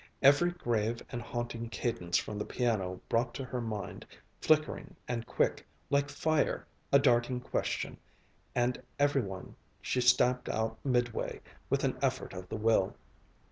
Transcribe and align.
Every 0.23 0.49
grave 0.49 1.03
and 1.11 1.21
haunting 1.21 1.69
cadence 1.69 2.17
from 2.17 2.39
the 2.39 2.43
piano 2.43 2.99
brought 3.07 3.35
to 3.35 3.45
her 3.45 3.61
mind, 3.61 4.03
flickering 4.41 4.95
and 5.07 5.27
quick, 5.27 5.67
like 5.91 6.09
fire, 6.09 6.65
a 6.91 6.97
darting 6.97 7.39
question, 7.39 7.97
and 8.55 8.81
every 8.97 9.21
one 9.21 9.55
she 9.79 10.01
stamped 10.01 10.49
out 10.49 10.83
midway, 10.83 11.39
with 11.69 11.83
an 11.83 11.99
effort 12.01 12.33
of 12.33 12.49
the 12.49 12.57
will. 12.57 12.95